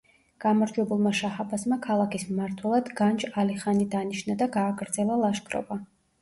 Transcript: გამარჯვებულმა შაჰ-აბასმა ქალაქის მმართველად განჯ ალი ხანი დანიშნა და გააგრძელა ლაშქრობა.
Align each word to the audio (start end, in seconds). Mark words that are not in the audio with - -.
გამარჯვებულმა 0.43 1.09
შაჰ-აბასმა 1.19 1.77
ქალაქის 1.83 2.25
მმართველად 2.29 2.89
განჯ 3.01 3.27
ალი 3.43 3.59
ხანი 3.65 3.87
დანიშნა 3.93 4.37
და 4.41 4.49
გააგრძელა 4.57 5.21
ლაშქრობა. 5.27 5.81